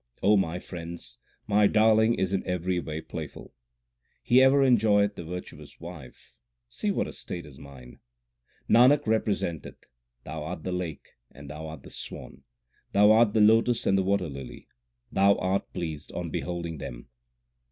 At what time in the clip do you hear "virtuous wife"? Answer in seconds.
5.23-6.33